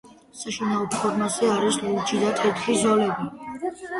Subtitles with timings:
[0.37, 3.31] საშინაო ფორმაზე არის ლურჯი და თეთრი ზოლები.